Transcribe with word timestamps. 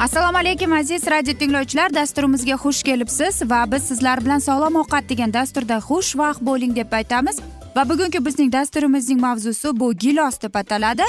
assalomu 0.00 0.38
alaykum 0.38 0.72
aziz 0.72 1.06
radio 1.06 1.34
tinglovchilar. 1.38 1.94
Dasturimizga 1.94 2.54
xush 2.54 2.82
kelibsiz 2.82 3.42
va 3.50 3.72
biz 3.72 3.82
sizlar 3.82 4.24
bilan 4.24 4.38
sog'lom 4.38 4.76
ovqat 4.82 5.08
degan 5.08 5.32
dasturda 5.32 5.76
xushvaqt 5.88 6.40
bo'ling 6.40 6.76
deb 6.76 6.92
aytamiz. 6.92 7.36
Va 7.76 7.88
bugungi 7.88 8.24
bizning 8.24 8.52
dasturimizning 8.52 9.20
mavzusi 9.20 9.80
bu 9.80 9.92
gilos 9.92 10.40
deb 10.42 10.54
ataladi. 10.54 11.04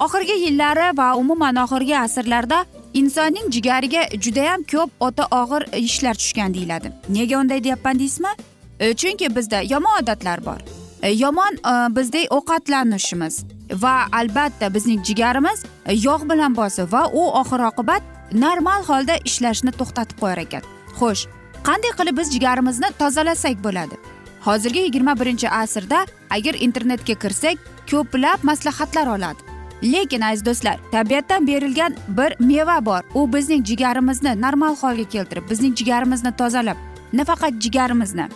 Oxirgi 0.00 0.36
yillari 0.44 0.96
va 0.98 1.16
umuman 1.16 1.56
oxirgi 1.56 1.98
asrlarda 1.98 2.64
insonning 2.94 3.52
jigariga 3.52 4.02
judayam 4.24 4.62
ko'p 4.72 4.90
o'ta 5.00 5.26
og'ir 5.40 5.62
ishlar 5.76 6.14
tushgan 6.14 6.54
deyiladi. 6.54 6.92
Nega 7.08 7.38
unday 7.38 7.64
deyapman 7.64 7.98
deysizmi? 7.98 8.32
E, 8.80 8.94
chunki 8.94 9.36
bizda 9.36 9.60
yomon 9.60 10.02
odatlar 10.02 10.46
bor. 10.46 10.60
E, 11.02 11.10
yomon 11.10 11.60
e, 11.72 11.96
bizdek 11.96 12.32
ovqatlanishimiz 12.32 13.44
va 13.84 13.94
albatta 14.12 14.74
bizning 14.74 15.04
jigarimiz 15.04 15.64
yog' 16.06 16.26
bilan 16.30 16.56
bosib 16.56 16.92
va 16.92 17.06
u 17.12 17.28
oxir 17.40 17.68
oqibat 17.70 18.02
normal 18.34 18.82
holda 18.84 19.16
ishlashni 19.24 19.72
to'xtatib 19.78 20.18
qo'yar 20.22 20.38
ekan. 20.46 20.62
Xo'sh 20.98 21.26
qanday 21.68 21.92
qilib 21.98 22.18
biz 22.18 22.32
jigarimizni 22.34 22.90
tozalasak 22.98 23.64
bo'ladi? 23.64 23.96
Hozirgi 24.46 24.78
yigirma 24.86 25.14
birinchi 25.20 25.48
asrda 25.48 26.06
agar 26.30 26.54
internetga 26.66 27.14
kirsak 27.14 27.58
ko'plab 27.90 28.46
maslahatlar 28.50 29.06
oladi. 29.16 29.40
Lekin 29.82 30.20
aziz 30.20 30.44
do'stlar 30.46 30.78
tabiatdan 30.92 31.46
berilgan 31.46 31.96
bir 32.08 32.34
meva 32.40 32.84
bor. 32.86 33.02
U 33.14 33.32
bizning 33.32 33.66
jigarimizni 33.66 34.40
normal 34.40 34.76
holga 34.76 35.04
keltirib 35.04 35.50
bizning 35.50 35.76
jigarimizni 35.76 36.36
tozalab 36.36 36.76
nafaqat 37.12 37.52
jigarimizni 37.60 38.28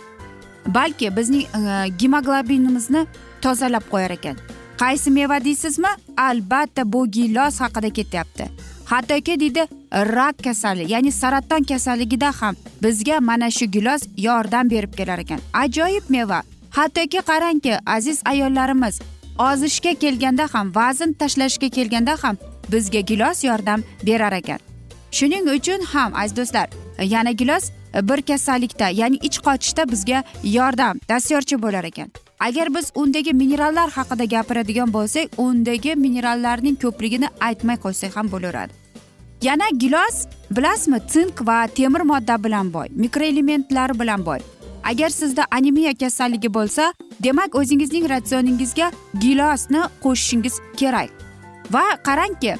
balki 0.67 1.15
bizning 1.17 1.43
e, 1.43 1.89
gemoglobinimizni 1.99 3.05
tozalab 3.41 3.85
qo'yar 3.91 4.11
ekan. 4.17 4.37
Qaysi 4.77 5.11
meva 5.11 5.43
deysizmi? 5.43 5.91
Albatta 6.17 6.83
bu 6.93 7.07
gilos 7.11 7.61
haqida 7.61 7.89
ketyapti. 7.89 8.49
Hattoki 8.89 9.39
deydi 9.39 9.67
rak 9.91 10.43
kasali 10.43 10.91
ya'ni 10.91 11.11
saraton 11.11 11.63
kasalligida 11.63 12.31
ham 12.41 12.55
bizga 12.83 13.19
mana 13.19 13.51
shu 13.51 13.65
gilos 13.65 14.01
yordam 14.17 14.69
berib 14.69 14.93
kelar 14.93 15.19
ekan. 15.19 15.39
Ajoyib 15.53 16.09
meva. 16.09 16.41
Hattoki 16.71 17.17
qarangki 17.17 17.73
aziz 17.85 18.21
ayollarimiz 18.25 18.99
ozishga 19.39 19.93
kelganda 19.93 20.47
ham 20.53 20.75
vazn 20.75 21.11
tashlashga 21.13 21.69
kelganda 21.69 22.15
ham 22.23 22.37
bizga 22.71 22.99
gilos 22.99 23.43
yordam 23.43 23.83
berar 24.05 24.33
ekan. 24.33 24.59
Shuning 25.11 25.49
uchun 25.55 25.81
ham 25.93 26.15
aziz 26.15 26.37
do'stlar 26.37 26.69
yana 27.03 27.31
gilos 27.31 27.71
bir 28.09 28.21
kasallikda 28.21 28.87
ya'ni 28.89 29.17
ich 29.27 29.37
qochishda 29.47 29.91
bizga 29.91 30.23
yordam 30.43 30.99
dastyorchi 31.09 31.61
bo'lar 31.61 31.83
ekan. 31.83 32.11
Agar 32.39 32.75
biz 32.75 32.91
undagi 32.95 33.33
minerallar 33.33 33.89
haqida 33.89 34.25
gapiradigan 34.25 34.93
bo'lsak 34.93 35.27
undagi 35.37 35.95
minerallarning 35.95 36.75
ko'pligini 36.83 37.29
aytmay 37.39 37.77
qo'ysak 37.85 38.15
ham 38.15 38.31
bo'laveradi. 38.31 38.73
Yana 39.41 39.69
gilos 39.69 40.25
bilasizmi 40.51 40.99
sink 41.07 41.47
va 41.47 41.67
temir 41.67 42.01
modda 42.01 42.43
bilan 42.43 42.73
boy 42.73 42.87
mikroelementlar 42.91 43.99
bilan 43.99 44.25
boy. 44.25 44.39
Agar 44.83 45.09
sizda 45.09 45.45
anemiya 45.51 45.93
kasalligi 45.93 46.53
bo'lsa 46.53 46.93
demak 47.23 47.55
o'zingizning 47.55 48.09
ratsioningizga 48.09 48.91
gilosni 49.21 49.81
qo'shishingiz 50.03 50.55
kerak. 50.77 51.09
Va 51.71 51.83
qarangki 52.03 52.53
e, 52.55 52.57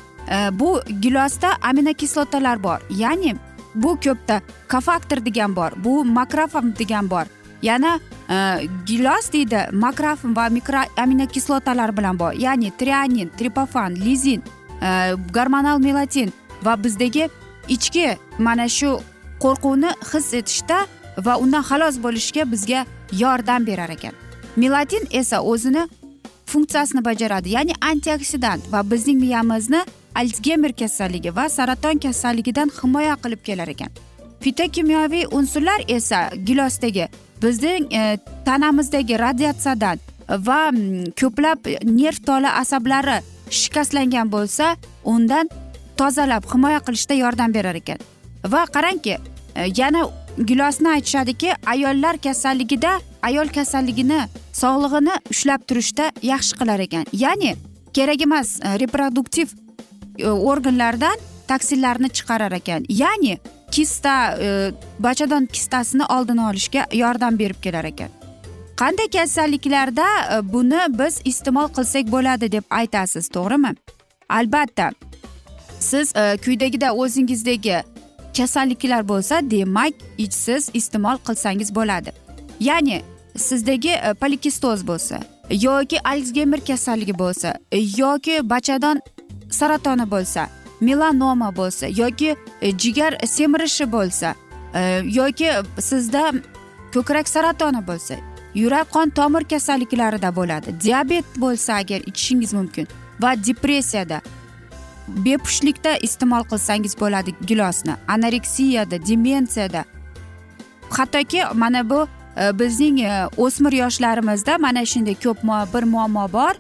bu 0.60 0.82
gilosda 1.02 1.50
aminokislotalar 1.62 2.64
bor 2.64 2.80
ya'ni 2.90 3.36
bu 3.76 3.96
ko'pda 4.04 4.42
kofaktor 4.72 5.26
degan 5.26 5.56
bor 5.56 5.72
bu 5.84 6.06
makrofam 6.06 6.74
degan 6.80 7.10
bor. 7.10 7.26
Yana 7.62 8.00
e, 8.30 8.68
gilos 8.86 9.32
deydi 9.34 9.68
makrofin 9.72 10.36
va 10.36 10.50
mikro 10.50 10.82
aminokislotalar 10.98 11.98
bilan 11.98 12.20
boy 12.20 12.36
ya'ni 12.40 12.72
trianin 12.78 13.32
tripofan 13.38 13.96
lizin 13.96 14.44
e, 14.82 15.14
gormonal 15.34 15.80
melatin 15.80 16.34
va 16.64 16.84
bizdagi 16.84 17.30
ichki 17.68 18.18
mana 18.40 18.70
shu 18.70 19.00
qo'rquvni 19.40 19.92
his 20.12 20.34
etishda 20.34 20.86
va 21.18 21.38
undan 21.38 21.64
xalos 21.70 21.96
bo'lishga 22.04 22.52
bizga 22.52 22.86
yordam 23.12 23.68
berar 23.68 23.90
ekan 23.90 24.14
melatin 24.56 25.08
esa 25.12 25.42
o'zini 25.42 25.88
funksiyasini 26.46 27.06
bajaradi 27.06 27.50
ya'ni 27.50 27.74
antioksidant 27.82 28.72
va 28.72 28.92
bizning 28.92 29.20
miyamizni 29.20 29.82
alsgeymer 30.16 30.74
kasalligi 30.74 31.36
va 31.36 31.50
saraton 31.50 32.00
kasalligidan 32.00 32.72
himoya 32.82 33.16
qilib 33.24 33.42
kelar 33.48 33.68
ekan 33.68 33.90
fitokimyoviy 34.44 35.26
unsurlar 35.32 35.82
esa 35.88 36.30
gilosdagi 36.46 37.08
bizning 37.42 37.94
e, 37.94 38.18
tanamizdagi 38.46 39.20
radiatsiyadan 39.20 40.00
va 40.48 40.60
ko'plab 41.22 41.68
nerv 41.84 42.20
tola 42.26 42.58
asablari 42.62 43.22
shikastlangan 43.50 44.32
bo'lsa 44.32 44.76
undan 45.06 45.50
tozalab 45.98 46.46
himoya 46.54 46.80
qilishda 46.80 47.14
yordam 47.14 47.54
berar 47.54 47.76
ekan. 47.76 48.00
Va 48.46 48.66
qarangki 48.66 49.18
e, 49.56 49.68
yana 49.78 50.08
gilosni 50.46 50.90
aytishadiki 50.90 51.54
ayollar 51.66 52.18
kasalligida 52.18 53.00
ayol 53.22 53.50
kasalligini 53.58 54.20
sog'lig'ini 54.54 55.16
ushlab 55.32 55.66
turishda 55.68 56.12
yaxshi 56.22 56.60
qilar 56.60 56.80
ekan. 56.88 57.06
Ya'ni 57.14 57.56
kerak 57.94 58.22
emas 58.22 58.60
e, 58.60 58.80
reproduktiv 58.84 59.54
e, 60.20 60.28
organlardan 60.28 61.18
toksinlarni 61.48 62.10
chiqarar 62.10 62.52
ekan. 62.60 62.86
Ya'ni 62.90 63.38
kista 63.72 64.38
e, 64.42 64.72
bachadon 65.00 65.46
kistasini 65.46 66.06
oldini 66.06 66.42
olishga 66.42 66.86
yordam 66.94 67.40
berib 67.40 67.62
kelar 67.62 67.86
ekan. 67.86 68.10
Qanday 68.78 69.10
kasalliklarda 69.10 70.08
e, 70.38 70.54
buni 70.54 70.82
biz 70.90 71.22
iste'mol 71.26 71.70
qilsak 71.78 72.12
bo'ladi 72.12 72.52
deb 72.52 72.64
aytasiz 72.70 73.30
to'g'rimi? 73.30 73.76
Albatta 74.30 74.92
siz 75.80 76.16
e, 76.16 76.38
quyidagida 76.46 76.94
o'zingizdagi 76.94 77.84
kasalliklar 78.38 79.08
bo'lsa 79.08 79.42
demak 79.52 79.94
siz 80.30 80.70
iste'mol 80.74 81.18
qilsangiz 81.28 81.76
bo'ladi. 81.76 82.12
Ya'ni 82.60 83.02
sizdagi 83.38 83.90
e, 83.90 84.14
polikistoz 84.14 84.88
bo'lsa 84.88 85.20
yoki 85.50 85.98
alsgeymer 86.04 86.60
kasalligi 86.60 87.20
bo'lsa 87.20 87.54
yoki 87.98 88.50
bachadon 88.50 89.02
saratoni 89.50 90.12
bo'lsa 90.12 90.48
melanoma 90.82 91.56
bo'lsa 91.56 91.88
yoki 91.88 92.36
e, 92.62 92.78
jigar 92.78 93.18
semirishi 93.26 93.92
bo'lsa 93.92 94.36
e, 94.74 95.02
yoki 95.06 95.52
sizda 95.80 96.34
ko'krak 96.94 97.30
saratoni 97.30 97.82
bo'lsa 97.88 98.16
yurak 98.56 98.92
qon 98.92 99.10
tomir 99.10 99.44
kasalliklarida 99.44 100.36
bo'ladi. 100.36 100.76
Diabet 100.84 101.26
bo'lsa 101.38 101.74
agar 101.74 102.02
ichishingiz 102.06 102.54
mumkin 102.54 102.88
va 103.22 103.36
depressiyada 103.48 104.22
bepushtlikda 105.08 105.98
iste'mol 105.98 106.44
qilsangiz 106.52 107.00
bo'ladi 107.00 107.36
gilosni 107.48 107.94
anoreksiyada 108.08 109.06
demensiyada. 109.08 109.86
Hattoki 110.90 111.44
mana 111.54 111.90
bu 111.90 112.08
e, 112.38 112.60
bizning 112.60 113.00
o'smir 113.38 113.72
yoshlarimizda 113.72 114.58
mana 114.58 114.86
shunday 114.86 115.16
ko'p 115.16 115.44
bir 115.74 115.84
muammo 115.84 116.34
bor. 116.34 116.54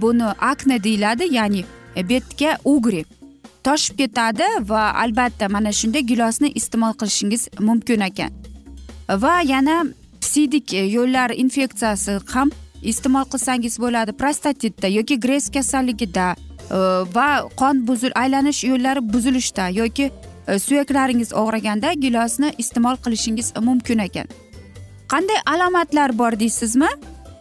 Buni 0.00 0.24
akna 0.24 0.84
deyiladi 0.84 1.34
ya'ni 1.34 1.64
betga 1.96 2.58
ugri 2.64 3.04
toshib 3.64 3.98
ketadi 3.98 4.46
va 4.70 4.82
albatta 5.02 5.48
mana 5.48 5.72
shunday 5.72 6.02
gilosni 6.12 6.52
iste'mol 6.60 6.94
qilishingiz 7.00 7.48
mumkin 7.68 8.00
ekan. 8.08 8.30
Va 9.24 9.34
yana 9.52 9.76
psidik 10.20 10.72
yo'llar 10.96 11.30
infeksiyasi 11.44 12.18
ham 12.34 12.52
iste'mol 12.82 13.24
qilsangiz 13.32 13.78
bo'ladi. 13.84 14.12
Prostatitda 14.12 14.88
yoki 14.98 15.20
gress 15.20 15.50
kasalligida 15.56 16.26
e, 16.34 16.78
va 17.16 17.28
qon 17.60 17.86
buzil 17.88 18.12
aylanish 18.22 18.64
yo'llari 18.70 19.02
buzilishda 19.12 19.68
yoki 19.80 20.10
e, 20.48 20.58
suyaklaringiz 20.66 21.32
og'riganda 21.42 21.92
gilosni 22.04 22.52
iste'mol 22.58 22.96
qilishingiz 23.04 23.52
mumkin 23.68 23.98
ekan. 24.08 24.26
Qanday 25.12 25.40
alomatlar 25.54 26.18
bor 26.18 26.40
deysizmi? 26.40 26.90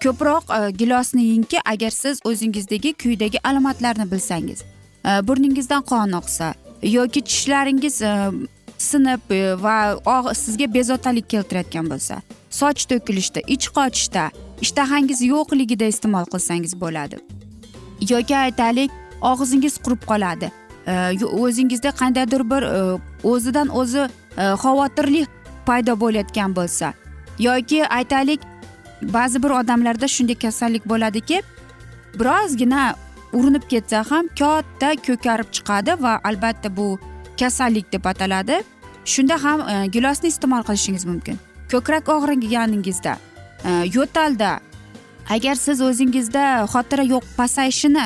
Ko'proq 0.04 0.44
e, 0.58 0.72
gilosni 0.72 1.24
yengki 1.32 1.60
agar 1.66 1.92
siz 2.02 2.20
o'zingizdagi 2.30 2.94
kuydagi 2.94 3.48
alomatlarni 3.48 4.12
bilsangiz. 4.12 4.64
Э, 5.04 5.28
burningizdan 5.28 5.82
qon 5.82 6.12
oqsa 6.12 6.54
yoki 6.84 7.22
tishlaringiz 7.22 8.02
e, 8.02 8.32
sinib 8.78 9.32
e, 9.32 9.56
va 9.64 10.34
sizga 10.34 10.68
bezovtalik 10.74 11.28
keltirayotgan 11.34 11.90
bo'lsa 11.92 12.22
soch 12.60 12.86
to'kilishda 12.92 13.44
ich 13.56 13.68
qochishda 13.78 14.24
ishtahangiz 14.66 15.20
yo'qligida 15.34 15.92
iste'mol 15.94 16.26
qilsangiz 16.34 16.74
bo'ladi. 16.84 17.20
Yoki 18.14 18.36
aytaylik 18.46 18.92
og'zingiz 19.32 19.78
qurib 19.84 20.08
qoladi. 20.12 20.52
E, 20.88 20.94
o'zingizda 21.44 21.92
qandaydir 22.02 22.48
bir 22.52 22.64
o'zidan 23.34 23.76
o'zi 23.82 24.08
xavotirli 24.64 25.28
paydo 25.68 26.00
bo'layotgan 26.04 26.56
bo'lsa 26.60 26.94
yoki 27.50 27.88
aytaylik 28.00 28.42
ba'zi 29.18 29.44
bir 29.44 29.52
odamlarda 29.62 30.08
shunday 30.16 30.38
kasallik 30.46 30.84
bo'ladiki 30.92 31.42
birozgina 32.20 32.84
urinib 33.34 33.66
ketsa 33.72 34.04
ham 34.12 34.28
katta 34.40 34.90
ko'karib 35.08 35.50
chiqadi 35.56 35.94
va 36.04 36.14
albatta 36.24 36.78
bu 36.78 37.00
kasallik 37.40 37.94
deb 37.94 38.06
ataladi. 38.06 38.62
Shunda 39.06 39.44
ham 39.44 39.60
e, 39.62 39.88
gilosni 39.88 40.28
iste'mol 40.34 40.64
qilishingiz 40.68 41.06
mumkin. 41.06 41.38
Ko'krak 41.72 42.10
og'riganingizda 42.10 43.18
e, 43.66 43.72
yo'talda. 43.96 44.60
Agar 45.30 45.56
siz 45.56 45.82
o'zingizda 45.82 46.44
xotira 46.74 47.04
yo'q 47.14 47.24
pasayishini 47.38 48.06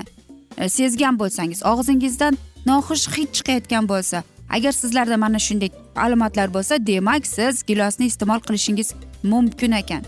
e, 0.57 0.69
sezgan 0.69 1.19
bo'lsangiz 1.19 1.63
og'zingizdan 1.71 2.37
noxush 2.65 3.05
hid 3.17 3.29
chiqayotgan 3.37 3.89
bo'lsa 3.91 4.23
agar 4.49 4.71
sizlarda 4.71 5.17
mana 5.17 5.39
shunday 5.39 5.69
alomatlar 5.95 6.53
bo'lsa 6.53 6.87
demak 6.87 7.27
siz 7.27 7.63
gilosni 7.63 8.05
iste'mol 8.05 8.39
qilishingiz 8.47 8.93
mumkin 9.23 9.71
ekan. 9.71 10.03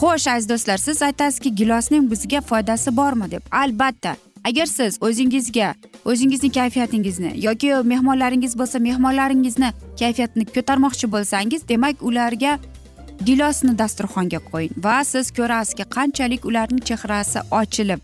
Xo'sh 0.00 0.30
aziz 0.30 0.48
do'stlar 0.48 0.78
siz 0.78 1.02
aytasizki 1.02 1.54
gilosning 1.54 2.10
bizga 2.10 2.40
foydasi 2.40 2.96
bormi 2.96 3.30
deb. 3.30 3.42
Albatta 3.50 4.16
agar 4.44 4.66
siz 4.66 4.98
o'zingizga 5.00 5.74
o'zingizni 6.04 6.50
kayfiyatingizni 6.52 7.32
yoki 7.46 7.74
mehmonlaringiz 7.92 8.58
bo'lsa 8.58 8.78
mehmonlaringizni 8.78 9.72
kayfiyatini 9.98 10.44
ko'tarmoqchi 10.56 11.12
bo'lsangiz 11.14 11.68
demak 11.68 12.02
ularga 12.02 12.58
gilosni 13.24 13.78
dasturxonga 13.78 14.40
qo'ying 14.50 14.72
va 14.84 15.04
siz 15.04 15.30
ko'rasizki 15.38 15.84
qanchalik 15.96 16.44
ularning 16.44 16.82
chehrasi 16.88 17.40
ochilib 17.60 18.00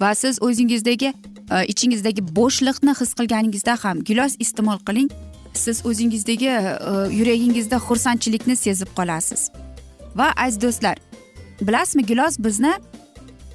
va 0.00 0.14
siz 0.14 0.42
o'zingizdagi 0.42 1.12
e, 1.50 1.66
ichingizdagi 1.72 2.22
bo'shliqni 2.38 2.94
his 3.00 3.14
qilganingizda 3.18 3.76
ham 3.84 4.02
gilos 4.04 4.36
iste'mol 4.38 4.78
qiling. 4.88 5.10
Siz 5.54 5.86
o'zingizdagi 5.86 6.48
e, 6.48 6.60
yuragingizda 7.18 7.76
xursandchilikni 7.88 8.56
sezib 8.56 8.90
qolasiz. 8.98 9.50
Va 10.18 10.32
aziz 10.36 10.60
do'stlar 10.64 10.96
bilasizmi 11.60 12.06
gilos 12.06 12.38
bizni 12.38 12.72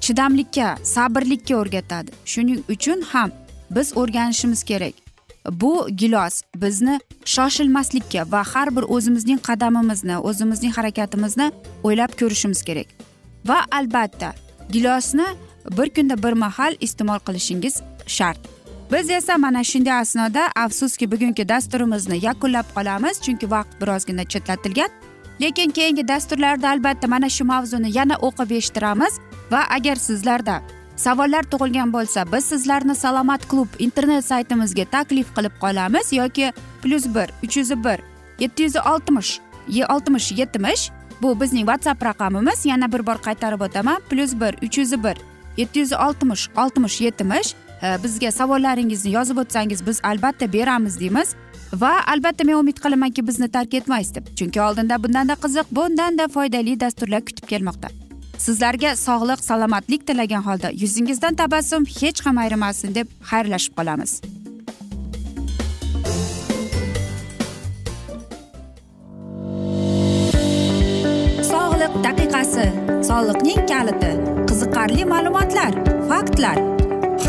chidamlikka 0.04 0.76
sabrlikka 0.82 1.54
o'rgatadi. 1.56 2.10
Shuning 2.32 2.60
uchun 2.74 3.00
ham 3.12 3.30
biz 3.70 3.96
o'rganishimiz 3.96 4.62
kerak. 4.70 4.94
Bu 5.50 5.88
gilos 6.00 6.42
bizni 6.56 7.00
shoshilmaslikka 7.24 8.22
va 8.32 8.42
har 8.52 8.76
bir 8.76 8.84
o'zimizning 8.94 9.40
qadamimizni 9.48 10.16
o'zimizning 10.18 10.72
harakatimizni 10.78 11.46
o'ylab 11.82 12.12
ko'rishimiz 12.20 12.62
kerak. 12.68 12.88
Va 13.48 13.58
albatta 13.78 14.34
gilosni 14.70 15.26
bir 15.78 15.88
kunda 15.94 16.22
bir 16.22 16.32
mahal 16.32 16.72
iste'mol 16.80 17.18
qilishingiz 17.26 17.74
shart. 18.06 18.38
Biz 18.92 19.10
esa 19.10 19.38
mana 19.38 19.64
shunday 19.64 20.00
asnoda 20.00 20.42
afsuski 20.56 21.10
bugungi 21.12 21.48
dasturimizni 21.48 22.24
yakunlab 22.24 22.66
qolamiz 22.76 23.20
chunki 23.24 23.50
vaqt 23.50 23.80
birozgina 23.80 24.24
chetlatilgan. 24.24 24.90
Lekin 25.42 25.70
keyingi 25.70 26.08
dasturlarda 26.08 26.70
albatta 26.70 27.08
mana 27.08 27.28
shu 27.28 27.44
mavzuni 27.44 27.90
yana 27.98 28.16
o'qib 28.28 28.50
eshittiramiz. 28.58 29.18
Va 29.52 29.62
agar 29.76 29.96
sizlarda 29.96 30.56
savollar 30.96 31.44
tug'ilgan 31.52 31.92
bo'lsa 31.92 32.24
biz 32.32 32.44
sizlarni 32.44 32.94
salomat 32.94 33.48
klub 33.50 33.68
internet 33.78 34.24
saytimizga 34.24 34.84
taklif 34.84 35.28
qilib 35.36 35.54
qolamiz 35.60 36.12
yoki 36.12 36.52
plyus 36.82 37.06
bir 37.14 37.28
uch 37.44 37.56
yuz 37.56 37.70
bir 37.84 37.98
yetti 38.42 38.62
yuz 38.62 38.76
oltmish 38.76 39.40
oltmish 39.94 40.32
yetmish 40.32 40.90
bu 41.22 41.40
bizning 41.40 41.66
whatsapp 41.70 42.04
raqamimiz. 42.04 42.66
Yana 42.66 42.92
bir 42.92 43.06
bor 43.06 43.18
qaytarib 43.26 43.60
o'taman. 43.60 44.00
Plyus 44.10 44.32
bir 44.40 44.52
uch 44.66 44.78
yuz 44.78 44.92
bir 45.04 45.16
yetti 45.56 45.78
yuz 45.78 45.92
oltmish 45.92 46.48
oltmish 46.56 47.00
yetmish. 47.00 47.54
Bizga 48.02 48.30
savollaringizni 48.30 49.12
yozib 49.12 49.36
o'tsangiz 49.36 49.86
biz 49.86 50.00
albatta 50.04 50.52
beramiz 50.52 51.00
deymiz. 51.00 51.34
Va 51.80 51.92
albatta 52.12 52.44
men 52.44 52.58
umid 52.60 52.78
qilamanki 52.84 53.26
bizni 53.26 53.48
tark 53.48 53.74
etmaysiz 53.74 54.14
deb. 54.14 54.26
Chunki 54.36 54.60
oldinda 54.60 54.98
bundanda 55.04 55.34
qiziq 55.44 55.70
bundanda 55.78 56.28
foydali 56.28 56.80
dasturlar 56.80 57.24
kutib 57.28 57.48
kelmoqda. 57.52 57.88
Sizlarga 58.38 58.96
sog'lik 58.96 59.44
salomatlik 59.44 60.06
tilagan 60.06 60.42
holda 60.42 60.70
yuzingizdan 60.82 61.34
tabassum 61.34 61.84
hech 62.00 62.26
ham 62.26 62.38
ayrimasin 62.44 62.94
deb 62.94 63.08
xayrlashib 63.30 63.76
qolamiz. 63.78 64.20
Sog'liq 71.52 71.94
daqiqasi 72.06 72.66
soliqning 73.08 73.64
kaliti 73.72 74.12
qiziqarli 74.50 75.04
ma'lumotlar 75.14 75.72
faktlar. 76.10 76.81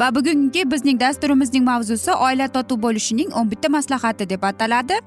Va 0.00 0.14
bugungi 0.14 0.70
bizning 0.70 1.00
dasturimizning 1.00 1.64
mavzusi 1.64 2.12
oila 2.12 2.48
totuv 2.56 2.82
bo'lishining 2.82 3.32
o'n 3.38 3.50
bitta 3.50 3.68
maslahati 3.68 4.30
deb 4.30 4.42
ataladi. 4.42 4.98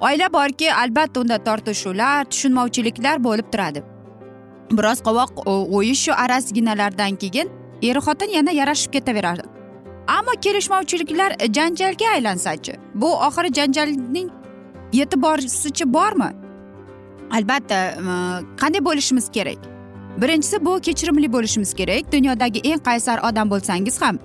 Oila 0.00 0.32
borki 0.32 0.72
albatta 0.72 1.20
unda 1.20 1.38
tortishuvlar 1.48 2.24
tushunmovchiliklar 2.30 3.24
bo'lib 3.24 3.52
turadi. 3.52 3.82
Biroz 4.70 5.02
qovoq 5.08 5.30
o'yishu 5.46 6.12
arazginalardan 6.24 7.16
keyin 7.22 7.50
er 7.82 7.96
xotin 8.06 8.30
yana 8.38 8.52
yarashib 8.60 8.92
ketaveradi. 8.96 9.42
Ammo 10.16 10.34
kelishmovchiliklar 10.44 11.30
janjalga 11.56 12.10
aylansachi 12.14 12.74
bu 12.94 13.14
oxiri 13.28 13.52
janjalning 13.58 14.28
yetib 14.92 15.22
borsichi 15.22 15.92
bormi? 15.94 16.30
Albatta 17.36 17.78
qanday 18.60 18.84
bo'lishimiz 18.88 19.30
kerak? 19.36 19.75
Birinchisi 20.20 20.64
bu 20.64 20.80
kechirimli 20.80 21.32
bo'lishimiz 21.32 21.74
kerak. 21.74 22.12
Dunyodagi 22.12 22.60
eng 22.60 22.80
qaysar 22.84 23.18
odam 23.28 23.50
bo'lsangiz 23.50 24.02
ham 24.02 24.18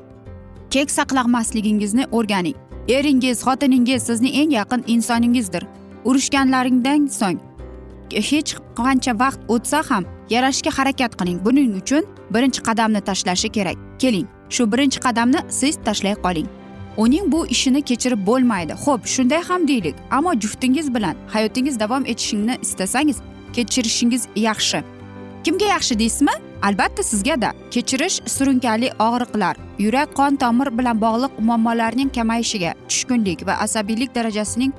kek 0.69 0.91
saqlamasligingizni 0.91 2.05
o'rganing. 2.11 2.55
Eringiz 2.87 3.41
xotiningiz 3.41 4.03
sizning 4.03 4.35
eng 4.35 4.51
yaqin 4.51 4.83
insoningizdir. 4.87 5.63
Urushganlaringdan 6.05 7.07
so'ng 7.19 7.39
hech 8.13 8.55
qancha 8.79 9.13
vaqt 9.19 9.39
o'tsa 9.47 9.83
ham 9.89 10.03
yarashishga 10.29 10.71
harakat 10.77 11.11
qiling. 11.19 11.45
Buning 11.45 11.75
uchun 11.81 12.03
birinchi 12.33 12.61
qadamni 12.67 13.01
tashlashi 13.01 13.49
kerak. 13.49 13.77
Keling 13.99 14.27
shu 14.49 14.71
birinchi 14.71 14.99
qadamni 14.99 15.39
siz 15.49 15.75
tashlay 15.85 16.15
qoling. 16.25 16.47
Uning 16.97 17.31
bu 17.31 17.47
ishini 17.47 17.81
kechirib 17.81 18.25
bo'lmaydi. 18.27 18.73
Ho'p 18.83 19.01
shunday 19.13 19.41
ham 19.49 19.67
deylik. 19.67 19.95
Ammo 20.11 20.33
juftingiz 20.33 20.93
bilan 20.95 21.15
hayotingiz 21.33 21.79
davom 21.79 22.03
etishini 22.05 22.57
istasangiz 22.61 23.17
kechirishingiz 23.53 24.27
yaxshi. 24.35 24.83
Kimga 25.43 25.65
yaxshi 25.65 25.99
deysizmi? 25.99 26.31
Albatta 26.61 27.03
sizgada 27.03 27.53
kechirish 27.71 28.21
surunkali 28.25 28.89
og'riqlar 28.99 29.55
yurak 29.79 30.09
qon 30.19 30.35
tomir 30.35 30.77
bilan 30.77 31.01
bog'liq 31.01 31.39
muammolarning 31.47 32.09
kamayishiga 32.17 32.73
tushkunlik 32.89 33.47
va 33.47 33.53
asabiylik 33.65 34.15
darajasining 34.15 34.73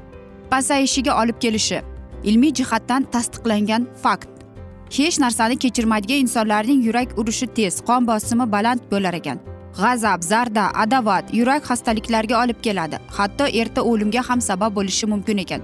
pasayishiga 0.51 1.23
olib 1.23 1.39
kelishi. 1.41 1.81
Ilmiy 2.25 2.53
jihatdan 2.55 3.03
tasdiqlangan 3.13 3.87
fakt. 4.03 4.29
Hech 4.97 5.19
narsani 5.25 5.57
kechirmaydigan 5.59 6.21
insonlarning 6.25 6.81
yurak 6.87 7.19
urishi 7.19 7.47
tez 7.47 7.81
qon 7.89 8.07
bosimi 8.07 8.53
baland 8.53 8.81
bo'lar 8.91 9.15
ekan. 9.15 9.39
G'azab 9.79 10.23
zarda 10.23 10.65
adovat 10.83 11.35
yurak 11.35 11.63
xastaliklariga 11.71 12.37
olib 12.45 12.59
keladi. 12.63 12.97
Hatto 13.17 13.47
erta 13.61 13.81
o'limga 13.83 14.23
ham 14.29 14.41
sabab 14.41 14.77
bo'lishi 14.77 15.07
mumkin 15.07 15.39
ekan. 15.45 15.61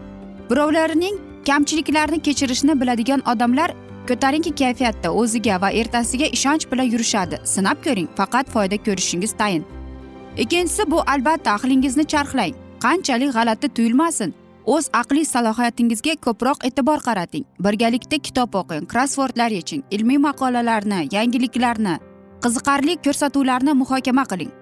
Birovlarning 0.50 1.17
kamchiliklarini 1.49 2.23
kechirishni 2.26 2.81
biladigan 2.81 3.23
odamlar 3.33 3.71
ko'tarinki 4.08 4.52
kayfiyatda 4.60 5.12
o'ziga 5.20 5.60
va 5.62 5.70
ertasiga 5.80 6.26
ishonch 6.36 6.64
bilan 6.70 6.88
yurishadi. 6.94 7.36
Sinab 7.54 7.78
ko'ring 7.86 8.08
faqat 8.18 8.50
foyda 8.54 8.76
ko'rishingiz 8.86 9.32
tayin. 9.40 9.64
Ikkinchisi 10.42 10.90
bu 10.90 10.98
albatta 11.12 11.50
aqlingizni 11.56 12.04
charxlang. 12.12 12.54
Qanchalik 12.84 13.32
g'alati 13.36 13.68
tuyulmasin. 13.76 14.34
O'z 14.74 14.86
aqliy 15.00 15.24
salohiyatingizga 15.34 16.14
ko'proq 16.26 16.58
e'tibor 16.68 17.00
qarating. 17.08 17.44
Birgalikda 17.64 18.18
kitob 18.26 18.54
o'qing 18.60 18.84
krossvordlar 18.92 19.50
yeching 19.58 19.82
ilmiy 19.96 20.18
maqolalarni 20.28 21.00
yangiliklarni 21.16 21.94
qiziqarli 22.44 22.94
ko'rsatuvlarni 23.04 23.72
muhokama 23.80 24.24
qiling. 24.32 24.52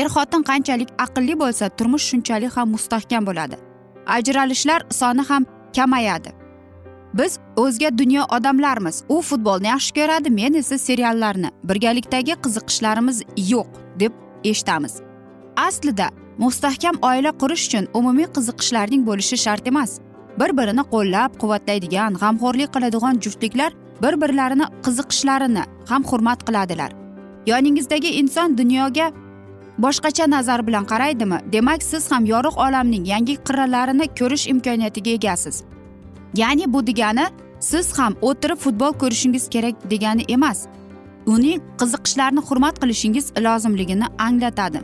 Er 0.00 0.08
xotin 0.14 0.42
qanchalik 0.50 0.90
aqlli 1.04 1.34
bo'lsa 1.42 1.70
turmush 1.78 2.06
shunchalik 2.10 2.52
ham 2.56 2.68
mustahkam 2.74 3.26
bo'ladi. 3.28 3.56
Ajralishlar 4.16 4.80
soni 5.00 5.22
ham 5.30 5.46
kamayadi. 5.76 6.39
Biz 7.14 7.38
o'zga 7.56 7.98
dunyo 7.98 8.22
odamlarmiz. 8.36 9.04
U 9.08 9.22
futbolni 9.22 9.66
yaxshi 9.66 9.94
ko'radi 9.94 10.30
men 10.30 10.54
esa 10.54 10.78
seriallarni. 10.78 11.50
Birgalikdagi 11.64 12.34
qiziqishlarimiz 12.44 13.22
yo'q 13.36 13.68
deb 14.00 14.12
eshitamiz. 14.44 14.94
Aslida 15.56 16.08
mustahkam 16.38 16.96
oila 17.02 17.32
qurish 17.42 17.66
uchun 17.68 17.88
umumiy 17.94 18.28
qiziqishlarning 18.36 19.06
bo'lishi 19.06 19.36
shart 19.44 19.66
emas. 19.66 20.00
Bir 20.40 20.50
birini 20.58 20.84
qo'llab 20.94 21.30
quvvatlaydigan 21.40 22.12
g'amxo'rlik 22.22 22.70
qiladigan 22.74 23.20
juftliklar 23.24 23.72
bir 24.02 24.14
birlarini 24.22 24.66
qiziqishlarini 24.84 25.64
ham 25.90 26.02
hurmat 26.10 26.46
qiladilar. 26.48 26.90
Yoningizdagi 27.46 28.10
inson 28.20 28.58
dunyoga 28.58 29.12
boshqacha 29.78 30.30
nazar 30.30 30.66
bilan 30.66 30.84
qaraydimi? 30.92 31.38
Demak 31.52 31.82
siz 31.82 32.12
ham 32.12 32.24
yorug' 32.32 32.58
olamning 32.66 33.04
yangi 33.12 33.36
qirralarini 33.46 34.06
ko'rish 34.18 34.46
imkoniyatiga 34.52 35.10
egasiz. 35.18 35.64
Ya'ni 36.34 36.72
bu 36.72 36.86
degani 36.86 37.26
siz 37.60 37.98
ham 37.98 38.14
o'tirib 38.22 38.58
futbol 38.58 38.92
ko'rishingiz 38.92 39.48
kerak 39.48 39.90
degani 39.90 40.24
emas. 40.28 40.66
Uning 41.26 41.62
qiziqishlarini 41.80 42.40
hurmat 42.48 42.80
qilishingiz 42.82 43.32
lozimligini 43.38 44.04
anglatadi. 44.18 44.80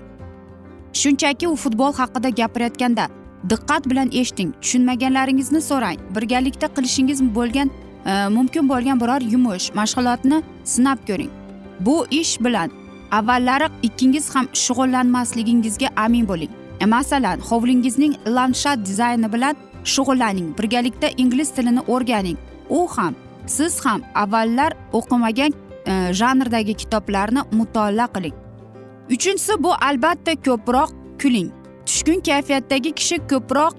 Shunchaki 0.92 1.48
u 1.48 1.56
futbol 1.56 1.92
haqida 1.92 2.28
gapirayotganda 2.28 3.08
diqqat 3.50 3.90
bilan 3.90 4.08
eshiting 4.12 4.52
tushunmaganlaringizni 4.62 5.60
so'rang. 5.60 5.98
Birgalikda 6.16 6.66
qilishingiz 6.76 7.34
bo'lgan 7.34 7.70
e, 8.06 8.28
mumkin 8.28 8.68
bo'lgan 8.68 9.00
biror 9.00 9.20
yumush 9.32 9.70
mashg'ulotni 9.78 10.42
sinab 10.64 10.98
ko'ring. 11.08 11.30
Bu 11.80 12.06
ish 12.10 12.40
bilan 12.40 12.70
avvallari 13.12 13.68
ikkingiz 13.82 14.34
ham 14.34 14.46
shug'ullanmasligingizga 14.52 15.88
amin 15.96 16.28
bo'ling. 16.28 16.52
E, 16.80 16.86
masalan 16.86 17.38
hovlingizning 17.48 18.14
landshaft 18.36 18.86
dizayni 18.86 19.32
bilan 19.32 19.56
shug'ullaning 19.94 20.48
birgalikda 20.58 21.08
ingliz 21.22 21.50
tilini 21.56 21.82
o'rganing. 21.94 22.38
U 22.70 22.80
ham 22.96 23.14
siz 23.46 23.78
ham 23.84 24.02
avvallar 24.14 24.72
o'qimagan 24.92 25.52
e, 25.86 26.12
janrdagi 26.20 26.74
kitoblarni 26.74 27.42
mutolaa 27.52 28.08
qiling. 28.14 28.36
Uchinchisi 29.14 29.62
bu 29.62 29.72
albatta 29.88 30.34
ko'proq 30.46 30.90
kuling. 31.22 31.50
Tushkun 31.86 32.20
kayfiyatdagi 32.28 32.92
kishi 32.92 33.18
ko'proq 33.32 33.74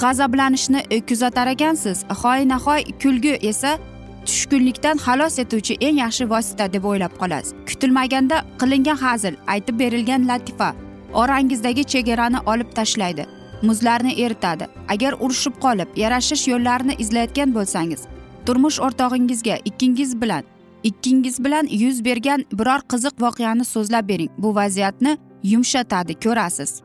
g'azablanishni 0.00 0.80
e, 0.90 1.00
kuzatar 1.00 1.46
ekansiz. 1.46 2.04
Hoynahoy 2.22 2.82
kulgi 3.02 3.34
esa 3.50 3.78
tushkunlikdan 4.26 4.96
xalos 5.06 5.38
etuvchi 5.38 5.74
eng 5.86 5.96
yaxshi 6.04 6.24
vosita 6.32 6.72
deb 6.72 6.84
o'ylab 6.90 7.14
qolasiz. 7.20 7.54
Kutilmaganda 7.68 8.44
qilingan 8.60 8.98
hazil 9.04 9.34
aytib 9.54 9.78
berilgan 9.78 10.28
latifa 10.28 10.74
orangizdagi 11.22 11.84
chegarani 11.92 12.38
olib 12.46 12.70
tashlaydi. 12.78 13.26
Muzlarni 13.62 14.20
eritadi. 14.24 14.66
Agar 14.88 15.14
urushib 15.20 15.54
qolib 15.64 15.96
yarashish 15.96 16.48
yo'llarini 16.48 16.94
izlayotgan 16.98 17.54
bo'lsangiz 17.54 18.06
turmush 18.46 18.78
o'rtog'ingizga 18.80 19.56
ikkingiz 19.64 20.20
bilan 20.20 20.44
ikkingiz 20.82 21.44
bilan 21.44 21.66
yuz 21.70 22.04
bergan 22.04 22.44
biror 22.52 22.80
qiziq 22.92 23.14
voqeani 23.20 23.64
so'zlab 23.64 24.08
bering. 24.08 24.30
Bu 24.38 24.54
vaziyatni 24.54 25.18
yumshatadi 25.42 26.14
ko'rasiz. 26.24 26.82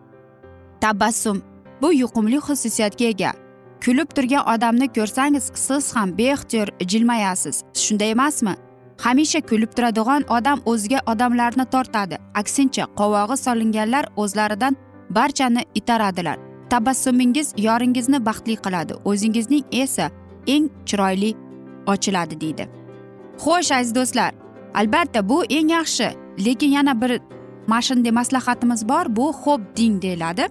Tabassum. 0.81 1.41
Bu 1.81 1.93
yuqumli 1.93 2.37
xususiyatga 2.47 3.05
ega. 3.05 3.31
Kulib 3.85 4.09
turgan 4.15 4.43
odamni 4.53 4.87
ko'rsangiz 4.97 5.51
siz 5.55 5.95
ham 5.95 6.17
beixtiyor 6.17 6.67
jilmayasiz. 6.91 7.63
Shunday 7.73 8.11
emasmi? 8.11 8.53
Hamisha 9.03 9.41
kulib 9.41 9.71
turadigan 9.77 10.23
odam 10.37 10.59
o'ziga 10.65 10.99
odamlarni 11.11 11.65
tortadi. 11.73 12.17
Aksincha 12.41 12.85
qovog'i 12.99 13.37
solinganlar 13.45 14.05
o'zlaridan 14.15 14.77
barchani 15.09 15.63
itaradilar. 15.75 16.50
Tabassumingiz 16.71 17.47
yoringizni 17.67 18.19
baxtli 18.25 18.55
qiladi. 18.65 18.93
O'zingizning 19.09 19.65
esa 19.71 20.05
eng 20.47 20.69
chiroyli 20.87 21.31
ochiladi 21.93 22.41
deydi. 22.43 22.63
Xo'sh 23.43 23.71
aziz 23.77 23.95
do'stlar 23.95 24.31
albatta 24.79 25.29
bu 25.29 25.43
eng 25.57 25.69
yaxshi 25.77 26.07
lekin 26.45 26.71
yana 26.77 26.93
bir 27.01 27.11
mana 27.67 27.81
shunday 27.81 28.11
maslahatimiz 28.11 28.89
bor. 28.89 29.05
Bu 29.17 29.25
xo'p 29.43 29.61
ding 29.77 30.01
deyiladi. 30.01 30.47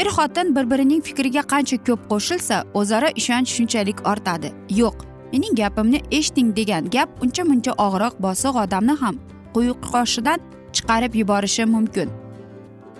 Er 0.00 0.08
xotin 0.16 0.56
bir 0.56 0.70
birining 0.70 1.02
fikriga 1.08 1.42
qancha 1.52 1.76
ko'p 1.86 2.00
qo'shilsa 2.10 2.56
o'zaro 2.74 3.08
ishonch 3.20 3.50
shunchalik 3.56 3.98
ortadi. 4.10 4.48
Yo'q 4.80 4.96
mening 5.32 5.54
gapimni 5.60 5.98
eshiting 6.18 6.56
degan 6.56 6.90
gap 6.94 7.08
uncha 7.24 7.42
muncha 7.50 7.72
og'riq 7.86 8.14
bosiq 8.24 8.54
odamni 8.64 8.94
ham 9.02 9.16
quyqoshidan 9.54 10.38
chiqarib 10.76 11.12
yuborishi 11.20 11.64
mumkin. 11.74 12.08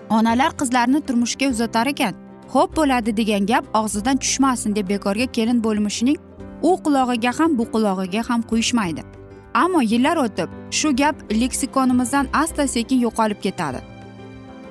Onalar 0.09 0.51
qizlarini 0.59 0.99
turmushga 1.07 1.47
uzatar 1.53 1.87
ekan. 1.93 2.13
Xo'p 2.53 2.75
bo'ladi 2.77 3.17
degan 3.17 3.45
gap 3.45 3.65
og'zidan 3.79 4.17
tushmasin 4.17 4.75
deb 4.75 4.89
bekorga 4.89 5.25
kelin 5.37 5.63
bo'lmishining 5.63 6.17
u 6.61 6.71
qulog'iga 6.85 7.31
ham 7.39 7.57
bu 7.57 7.65
qulog'iga 7.73 8.21
ham 8.29 8.41
quyishmaydi. 8.41 9.01
Ammo 9.53 9.81
yillar 9.81 10.17
o'tib 10.25 10.49
shu 10.71 10.95
gap 10.95 11.15
leksikonimizdan 11.41 12.27
asta 12.33 12.67
sekin 12.67 12.99
yo'qolib 13.05 13.39
ketadi. 13.45 13.79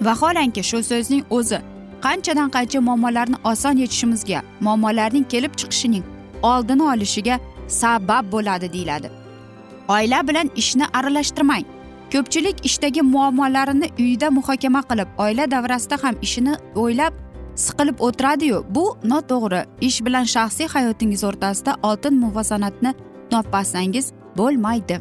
Vaholanki 0.06 0.62
shu 0.70 0.82
so'zning 0.90 1.22
o'zi 1.30 1.58
qanchadan 2.04 2.50
qancha 2.56 2.80
muammolarni 2.88 3.38
oson 3.50 3.76
yechishimizga 3.82 4.40
muammolarning 4.60 5.24
kelib 5.32 5.52
chiqishining 5.60 6.04
oldini 6.42 6.84
olishiga 6.92 7.40
sabab 7.80 8.24
bo'ladi 8.32 8.72
deyiladi. 8.72 9.08
Oila 9.88 10.28
bilan 10.28 10.50
ishni 10.56 10.84
aralashtirmang. 10.98 11.64
Ko'pchilik 12.12 12.56
ishdagi 12.68 13.02
muammolarini 13.14 13.88
uyda 14.04 14.28
muhokama 14.38 14.82
qilib 14.90 15.08
oila 15.24 15.50
davrasida 15.54 15.96
ham 16.02 16.14
ishini 16.26 16.54
o'ylab 16.82 17.12
siqilib 17.64 17.98
o'tiradiyu 18.06 18.58
bu 18.76 18.84
noto'g'ri. 19.12 19.62
Ish 19.88 19.98
bilan 20.06 20.26
shaxsiy 20.34 20.68
hayotingiz 20.74 21.22
o'rtasida 21.28 21.72
oltin 21.82 22.14
muvozanatni 22.24 22.94
topmasangiz 23.30 24.06
bo'lmaydi. 24.38 25.00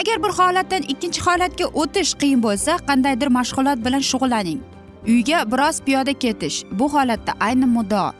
Agar 0.00 0.16
bir 0.24 0.32
holatdan 0.38 0.82
ikkinchi 0.92 1.20
holatga 1.26 1.66
o'tish 1.82 2.12
qiyin 2.20 2.40
bo'lsa 2.46 2.72
qandaydir 2.88 3.28
mashg'ulot 3.38 3.78
bilan 3.86 4.02
shug'ullaning. 4.10 4.60
Uyga 5.12 5.38
biroz 5.52 5.76
piyoda 5.86 6.12
ketish 6.12 6.64
bu 6.78 6.86
holatda 6.94 7.32
ayni 7.40 7.66
muddao. 7.76 8.10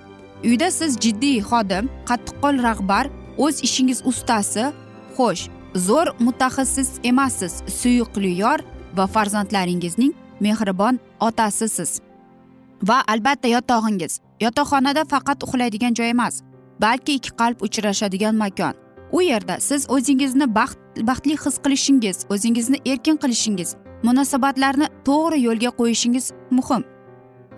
Uyda 0.45 0.71
siz 0.71 0.93
jiddiy 1.05 1.41
xodim 1.51 1.85
qattiqqo'l 2.09 2.63
rahbar 2.69 3.05
o'z 3.45 3.57
ishingiz 3.67 3.99
ustasi 4.11 4.65
xo'sh 5.17 5.45
zo'r 5.87 6.09
mutaxassis 6.27 6.91
emassiz 7.11 7.53
suyuqli 7.81 8.33
yor 8.43 8.59
va 8.97 9.07
farzandlaringizning 9.07 10.13
mehribon 10.41 11.01
otasisiz. 11.21 12.04
Va 12.89 12.99
albatta 13.09 13.49
yotog'ingiz 13.49 14.21
yotoqxonada 14.45 15.05
faqat 15.13 15.45
uxlaydigan 15.47 15.95
joy 15.99 16.11
emas 16.11 16.43
balki 16.85 17.15
ikki 17.19 17.31
qalb 17.41 17.63
uchrashadigan 17.67 18.35
makon. 18.35 18.75
U 19.13 19.23
yerda 19.23 19.61
siz 19.61 19.87
o'zingizni 19.95 20.47
baxt 20.55 20.79
baxtli 21.09 21.37
his 21.45 21.57
qilishingiz 21.65 22.17
o'zingizni 22.35 22.79
erkin 22.93 23.17
qilishingiz 23.23 23.71
munosabatlarni 24.07 24.87
to'g'ri 25.09 25.39
yo'lga 25.47 25.71
qo'yishingiz 25.79 26.27
muhim. 26.51 26.83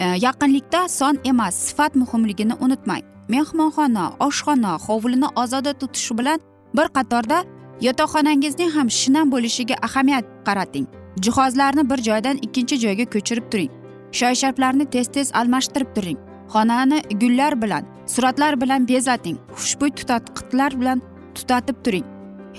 E, 0.01 0.07
yaqinlikda 0.27 0.89
son 0.89 1.19
emas 1.25 1.55
sifat 1.55 1.93
muhimligini 2.03 2.55
unutmang. 2.65 3.03
Mehmonxona 3.29 4.05
oshxona 4.27 4.73
hovlini 4.87 5.29
ozoda 5.43 5.73
tutish 5.81 6.11
bilan 6.19 6.39
bir 6.77 6.89
qatorda 6.97 7.39
yotoqxonangizning 7.87 8.71
ham 8.77 8.91
shinam 8.91 9.33
bo'lishiga 9.35 9.77
ahamiyat 9.87 10.25
qarating. 10.47 10.87
Jihozlarni 11.25 11.91
bir 11.91 11.99
joydan 12.09 12.37
ikkinchi 12.47 12.77
joyga 12.85 13.05
ko'chirib 13.15 13.51
turing. 13.53 13.71
Shoy 14.13 14.35
sharflarni 14.35 14.87
tez 14.91 15.09
tez 15.09 15.31
almashtirib 15.35 15.95
turing. 15.95 16.19
Xonani 16.55 16.99
gullar 17.21 17.63
bilan 17.63 17.85
suratlar 18.07 18.61
bilan 18.61 18.89
bezating. 18.89 19.39
Xushbo'y 19.57 19.91
tutatqitlar 19.99 20.81
bilan 20.81 21.03
tutatib 21.35 21.77
turing. 21.85 22.05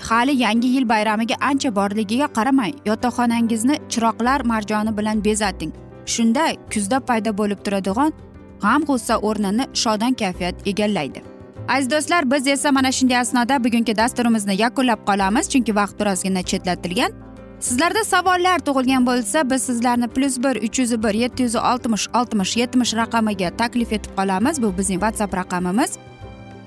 Hali 0.08 0.36
yangi 0.44 0.68
yil 0.74 0.88
bayramiga 0.88 1.36
ancha 1.40 1.70
borligiga 1.76 2.26
qaramay 2.36 2.72
yotoqxonangizni 2.86 3.76
chiroqlar 3.88 4.40
marjoni 4.52 4.96
bilan 4.98 5.24
bezating. 5.24 5.72
Shunda 6.06 6.44
kuzda 6.72 7.00
paydo 7.08 7.30
bo'lib 7.40 7.64
turadigan 7.64 8.12
g'am 8.62 8.84
g'ussa 8.88 9.16
o'rnini 9.28 9.64
shodon 9.82 10.12
kayfiyat 10.20 10.66
egallaydi. 10.70 11.22
Aziz 11.68 11.90
do'stlar 11.90 12.30
biz 12.30 12.46
esa 12.46 12.72
mana 12.72 12.92
shunday 12.92 13.18
asnoda 13.18 13.64
bugungi 13.64 13.96
dasturimizni 13.96 14.54
yakunlab 14.60 15.00
qolamiz 15.08 15.48
chunki 15.52 15.72
vaqt 15.80 15.96
birozgina 16.00 16.42
chetlatilgan. 16.42 17.12
Sizlarda 17.60 18.04
savollar 18.04 18.58
tug'ilgan 18.58 19.06
bo'lsa 19.06 19.50
biz 19.50 19.62
sizlarni 19.62 20.08
plyus 20.08 20.38
bir 20.44 20.56
uch 20.66 20.78
yuz 20.78 21.02
bir 21.02 21.14
yetti 21.14 21.42
yuz 21.42 21.56
oltmish 21.56 22.06
oltmish 22.14 22.56
yetmish 22.56 22.94
raqamiga 22.94 23.50
taklif 23.56 23.92
etib 23.92 24.12
qolamiz. 24.18 24.62
Bu 24.62 24.78
bizning 24.78 25.00
whatsapp 25.00 25.34
raqamimiz. 25.34 25.98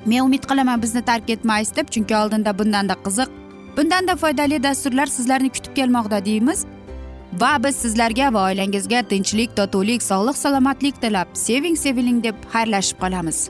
Men 0.06 0.20
umid 0.26 0.44
qilaman 0.50 0.82
bizni 0.82 1.02
tark 1.06 1.30
etmaysiz 1.30 1.76
deb 1.76 1.88
chunki 1.88 2.16
oldinda 2.16 2.60
bundanda 2.60 2.96
qiziq 3.06 3.30
bundanda 3.78 4.16
foydali 4.16 4.64
dasturlar 4.64 5.06
sizlarni 5.06 5.50
kutib 5.50 5.76
kelmoqda 5.76 6.26
deymiz. 6.26 6.66
Va 7.42 7.64
biz 7.64 7.76
sizlarga 7.76 8.34
va 8.34 8.44
oilangizga 8.50 9.02
tinchlik 9.02 9.56
totuvlik 9.56 10.04
sog'lik 10.04 10.38
salomatlik 10.38 11.02
tilab 11.02 11.28
seving 11.34 11.78
seviling 11.78 12.24
deb 12.24 12.36
xayrlashib 12.54 12.98
qolamiz. 13.04 13.50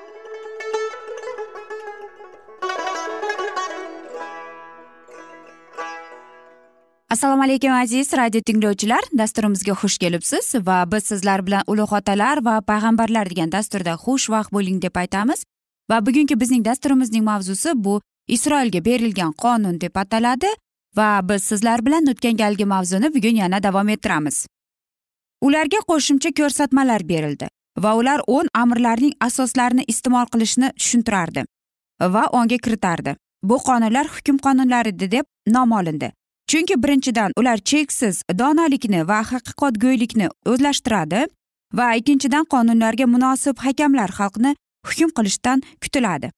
Assalomu 7.11 7.43
alaykum 7.43 7.71
aziz 7.71 8.13
radio 8.13 8.41
tinglovchilar. 8.41 9.03
Dasturimizga 9.17 9.73
xush 9.81 9.97
kelibsiz 9.97 10.45
va 10.67 10.91
biz 10.91 11.03
sizlar 11.03 11.45
bilan 11.47 11.63
ulug' 11.67 11.93
otalar 11.97 12.39
va 12.45 12.61
payg'ambarlar 12.69 13.29
degan 13.29 13.51
dasturda 13.51 13.93
xushvaqt 14.03 14.51
bo'ling 14.55 14.77
deb 14.81 14.95
aytamiz. 14.95 15.43
Va 15.91 15.97
bugungi 16.05 16.39
bizning 16.41 16.63
dasturimizning 16.65 17.23
mavzusi 17.23 17.73
bu 17.75 18.01
isroilga 18.27 18.85
berilgan 18.85 19.33
qonun 19.43 19.81
deb 19.81 19.95
ataladi 20.03 20.51
va 20.97 21.09
biz 21.29 21.43
sizlar 21.43 21.85
bilan 21.85 22.07
o'tgan 22.13 22.37
galgi 22.43 22.65
mavzuni 22.73 23.13
bugun 23.15 23.35
yana 23.43 23.63
davom 23.63 23.89
ettiramiz. 23.89 24.45
Ularga 25.41 25.83
qo'shimcha 25.89 26.31
ko'rsatmalar 26.39 27.07
berildi 27.11 27.51
va 27.83 27.91
ular 27.99 28.23
o'n 28.27 28.47
amrlarning 28.63 29.13
asoslarini 29.27 29.83
iste'mol 29.95 30.31
qilishni 30.33 30.71
tushuntirardi 30.79 31.45
va 32.15 32.23
onga 32.31 32.57
kiritardi. 32.57 33.15
Bu 33.43 33.55
qonunlar 33.67 34.07
hukm 34.15 34.37
qonunlari 34.45 34.99
deb 34.99 35.25
nom 35.47 35.71
olindi. 35.71 36.11
Chunki 36.51 36.83
birinchidan 36.83 37.31
ular 37.39 37.57
cheksiz 37.57 38.23
donolikni 38.39 39.07
va 39.07 39.19
haqiqatgo'ylikni 39.31 40.27
o'zlashtiradi 40.51 41.21
va 41.79 41.85
ikkinchidan 41.99 42.45
qonunlarga 42.53 43.05
munosib 43.13 43.61
hakamlar 43.65 44.11
xalqni 44.17 44.51
hukm 44.87 45.13
qilishdan 45.17 45.63
kutiladi. 45.83 46.31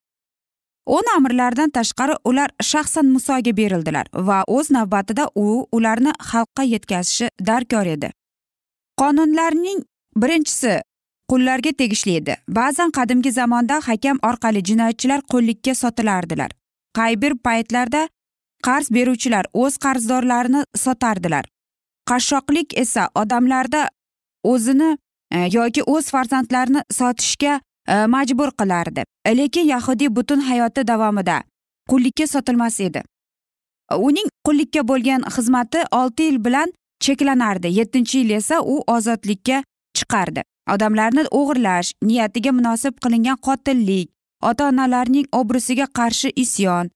O'n 0.96 1.10
amirlardan 1.16 1.74
tashqari 1.78 2.20
ular 2.30 2.50
shaxsan 2.72 3.10
musoga 3.16 3.58
berildilar 3.62 4.06
va 4.30 4.40
o'z 4.58 4.72
navbatida 4.78 5.28
u 5.36 5.48
ularni 5.78 6.14
xalqqa 6.30 6.64
yetkazishi 6.74 7.34
darkor 7.50 7.86
edi. 7.96 8.10
Qonunlarning 9.02 9.80
birinchisi 10.22 10.74
qullarga 11.32 11.72
tegishli 11.80 12.20
edi. 12.22 12.34
Ba'zan 12.60 12.90
qadimgi 12.98 13.32
zamonda 13.40 13.82
hakam 13.90 14.18
orqali 14.30 14.62
jinoyatchilar 14.70 15.22
qullikka 15.32 15.74
sotilardilar. 15.84 16.52
Qay 16.98 17.22
bir 17.22 17.34
paytlarda 17.46 18.10
qarz 18.68 18.90
beruvchilar 18.96 19.46
o'z 19.54 19.78
qarzdorlarini 19.86 20.64
sotardilar. 20.84 21.46
Qashshoqlik 22.10 22.78
esa 22.84 23.10
odamlarda 23.16 23.88
o'zini 24.44 24.98
e, 25.32 25.38
yoki 25.58 25.84
o'z 25.84 26.12
farzandlarini 26.16 26.84
sotishga 26.92 27.60
e, 27.88 28.06
majbur 28.16 28.52
qilardi. 28.60 29.04
Lekin 29.40 29.68
yahudiy 29.74 30.16
butun 30.16 30.40
hayoti 30.50 30.88
davomida 30.88 31.42
qullikka 31.90 32.28
sotilmas 32.28 32.80
edi. 32.80 33.04
Uning 33.98 34.28
qullikka 34.46 34.88
bo'lgan 34.88 35.28
xizmati 35.36 35.84
olti 35.92 36.24
yil 36.30 36.40
bilan 36.46 36.74
cheklanardi 37.04 37.70
yettinchi 37.80 38.18
yil 38.18 38.36
esa 38.40 38.62
u 38.62 38.82
ozodlikka 38.88 39.64
chiqardi. 39.98 40.42
Odamlarni 40.74 41.24
o'g'irlash 41.40 41.92
niyatiga 42.10 42.52
munosib 42.60 43.00
qilingan 43.04 43.40
qotillik 43.48 44.10
ota 44.50 44.68
onalarning 44.72 45.26
obro'siga 45.40 45.88
qarshi 46.00 46.30
isyon 46.44 46.90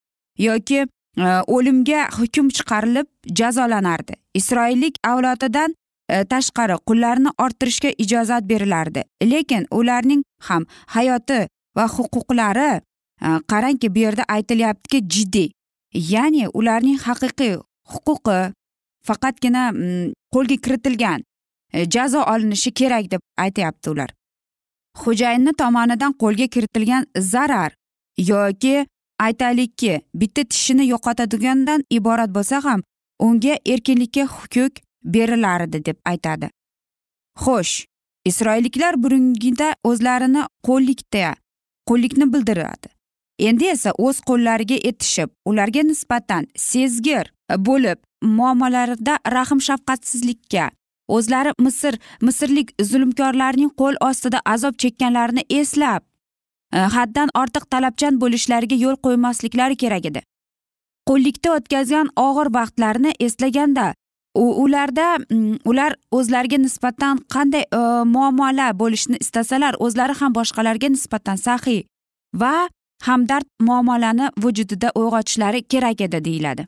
yoki 0.47 0.85
Э, 1.17 1.41
o'limga 1.47 2.07
hukm 2.13 2.49
chiqarilib 2.53 3.07
jazolanardi. 3.39 4.13
Isroillik 4.37 4.99
avlodidan 5.03 5.73
e, 6.09 6.23
tashqari 6.23 6.77
qullarni 6.87 7.31
orttirishga 7.43 7.91
ijozat 7.97 8.43
berilardi. 8.49 9.03
Lekin 9.23 9.65
ularning 9.71 10.23
ham 10.49 10.65
hayoti 10.95 11.39
va 11.77 11.85
huquqlari 11.95 12.69
e, 12.77 12.81
qarangki 13.51 13.89
bu 13.95 13.99
yerda 14.05 14.23
aytilyaptiki 14.35 14.99
jiddiy. 15.15 15.49
Ya'ni 15.93 16.47
ularning 16.53 16.99
haqiqiy 17.07 17.55
huquqi 17.93 18.37
faqatgina 19.07 19.71
qo'lga 20.33 20.57
kiritilgan 20.65 21.23
e, 21.73 21.89
jazo 21.95 22.21
olinishi 22.33 22.71
kerak 22.71 23.11
deb 23.11 23.21
aytyapti 23.37 23.89
ular. 23.89 24.13
Xo'jayinni 25.01 25.53
tomonidan 25.57 26.13
qo'lga 26.13 26.47
kiritilgan 26.47 27.09
zarar 27.33 27.73
yoki 28.17 28.85
aytaylikki 29.19 30.01
bitta 30.13 30.43
tishini 30.43 30.87
yo'qotadigandan 30.93 31.83
iborat 31.89 32.29
bo'lsa 32.37 32.63
ham 32.63 32.83
unga 33.19 33.57
erkinlikka 33.73 34.23
huquq 34.35 34.81
berilardi 35.03 35.85
deb 35.85 35.97
aytadi. 36.05 36.49
Xo'sh 37.43 37.85
isroilliklar 38.25 38.93
burungida 39.03 39.69
o'zlarini 39.83 40.43
qo'llikda 40.67 41.33
qo'llikni 41.89 42.33
bildiradi. 42.33 42.87
Endi 43.39 43.65
esa 43.75 43.91
o'z 43.97 44.19
qo'llariga 44.29 44.77
etishib 44.89 45.29
ularga 45.45 45.81
nisbatan 45.89 46.47
sezgir 46.69 47.31
bo'lib 47.69 47.99
muomalalarida 48.21 49.19
rahm 49.35 49.59
shafqatsizlikka 49.67 50.69
o'zlari 51.07 51.51
misr 51.65 51.97
misrlik 52.21 52.73
zulmkorlarning 52.89 53.71
qo'l 53.81 53.95
ostida 54.09 54.41
azob 54.53 54.79
chekkanlarini 54.83 55.43
eslab 55.59 56.01
Э, 56.73 56.79
haddan 56.95 57.29
ortiq 57.41 57.65
talabchan 57.71 58.19
bo'lishlariga 58.21 58.75
yo'l 58.75 58.97
qo'ymasliklari 59.05 59.75
kerak 59.83 60.05
edi. 60.05 60.21
Qullikda 61.09 61.55
o'tkazgan 61.57 62.09
og'ir 62.15 62.53
vaqtlarini 62.57 63.13
eslaganda 63.19 63.93
ularda 64.37 65.17
mm, 65.17 65.57
ular 65.65 65.95
o'zlariga 66.11 66.57
nisbatan 66.57 67.21
qanday 67.33 67.63
muammolar 67.71 68.05
muomala 68.13 68.67
bo'lishni 68.79 69.17
istasalar 69.25 69.75
o'zlari 69.79 70.13
ham 70.19 70.35
boshqalarga 70.35 70.89
nisbatan 70.95 71.35
saxiy 71.35 71.79
va 72.41 72.69
hamdard 73.07 73.47
muomalani 73.69 74.29
vujudida 74.43 74.91
uyg'otishlari 74.95 75.63
kerak 75.63 76.01
edi 76.01 76.23
deyiladi. 76.25 76.67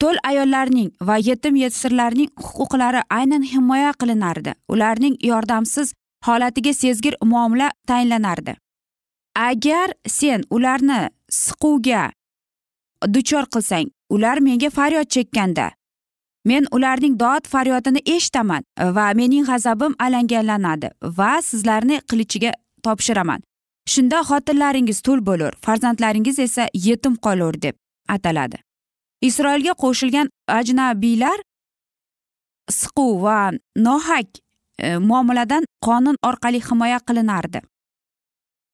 To'l 0.00 0.16
ayollarning 0.30 0.90
va 1.08 1.16
yetim 1.30 1.56
yesirlarning 1.56 2.30
huquqlari 2.46 3.02
aynan 3.10 3.42
himoya 3.42 3.92
qilinardi. 4.00 4.54
Ularning 4.68 5.16
yordamsiz 5.30 5.92
holatiga 6.26 6.72
sezgir 6.72 7.14
muomala 7.24 7.70
tayinlanardi. 7.86 8.54
Agar 9.38 9.92
sen 10.06 10.42
ularni 10.50 11.00
siquvga 11.30 12.10
duchor 13.14 13.46
qilsang 13.54 13.90
ular 14.10 14.38
menga 14.40 14.70
faryod 14.70 15.08
chekkanda. 15.14 15.70
Men 16.44 16.66
ularning 16.72 17.18
dod 17.20 17.46
faryodini 17.52 18.00
eshitaman 18.14 18.62
va 18.96 19.12
mening 19.14 19.46
g'azabim 19.46 19.94
alangalanadi 19.98 20.90
va 21.02 21.32
sizlarni 21.42 22.00
qilichiga 22.10 22.52
topshiraman. 22.82 23.40
Shunda 23.92 24.22
xotinlaringiz 24.28 25.02
tul 25.06 25.20
bo'lur 25.28 25.52
farzandlaringiz 25.66 26.38
esa 26.38 26.68
yetim 26.74 27.14
qolur 27.16 27.54
deb 27.62 27.76
ataladi. 28.08 28.58
Isroilga 29.28 29.72
qo'shilgan 29.82 30.28
ajnabiylar 30.58 31.38
siquv 32.80 33.22
va 33.22 33.38
nohaq 33.86 34.28
e, 34.78 34.96
muomaladan 34.98 35.64
qonun 35.86 36.16
orqali 36.28 36.60
himoya 36.68 36.98
qilinardi. 37.08 37.60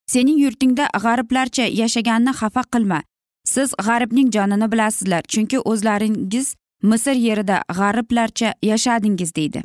Sening 0.07 0.39
yurtingda 0.39 0.89
g'ariblarcha 1.05 1.65
yashaganini 1.81 2.33
xafa 2.41 2.63
qilma. 2.73 3.03
Siz 3.45 3.75
g'aribning 3.87 4.29
jonini 4.35 4.73
bilasizlar 4.73 5.23
chunki 5.33 5.59
o'zlaringiz 5.71 6.55
misr 6.83 7.17
yerida 7.27 7.63
g'ariblarcha 7.79 8.55
yashadingiz 8.63 9.35
deydi. 9.37 9.63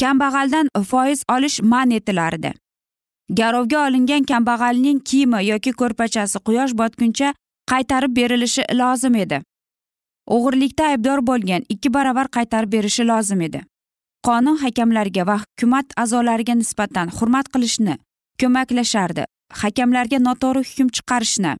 Kambag'aldan 0.00 0.68
foiz 0.90 1.24
olish 1.28 1.60
man 1.62 1.90
etilardi. 1.90 2.52
Garovga 3.30 3.86
olingan 3.86 4.24
kambag'alning 4.30 5.00
kiyimi 5.08 5.46
yoki 5.46 5.72
ko'rpachasi 5.72 6.38
quyosh 6.46 6.74
botguncha 6.80 7.34
qaytarib 7.70 8.16
berilishi 8.16 8.62
lozim 8.80 9.14
edi. 9.24 9.42
O'g'irlikda 10.26 10.88
aybdor 10.92 11.26
bo'lgan 11.26 11.62
ikki 11.68 11.94
baravar 11.94 12.28
qaytarib 12.36 12.72
berishi 12.72 13.06
lozim 13.08 13.40
edi. 13.48 13.62
Qonun 14.26 14.58
hakamlarga 14.64 15.26
va 15.26 15.36
hukumat 15.42 15.94
a'zolariga 16.02 16.54
nisbatan 16.54 17.08
hurmat 17.16 17.48
qilishni 17.54 17.96
ko'maklashardi. 18.40 19.24
Hakamlarga 19.60 20.18
noto'g'ri 20.28 20.62
hukm 20.68 20.88
chiqarishni 20.96 21.52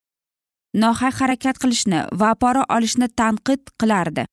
nohaq 0.75 1.15
harakat 1.21 1.57
qilishni 1.63 2.01
va 2.21 2.35
pora 2.35 2.63
olishni 2.77 3.09
tanqid 3.21 3.61
qilardi. 3.81 4.25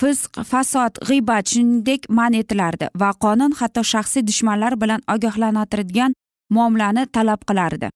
Fisq 0.00 0.32
fasod 0.50 1.00
g'iybat 1.08 1.52
shuningdek 1.52 2.08
man 2.18 2.34
etilardi 2.40 2.86
va 3.00 3.10
qonun 3.24 3.52
hatto 3.60 3.82
shaxsiy 3.92 4.26
dushmanlar 4.28 4.76
bilan 4.82 5.00
ogohlantiradigan 5.14 6.12
muomalani 6.54 7.06
talab 7.14 7.40
qilardi. 7.48 7.88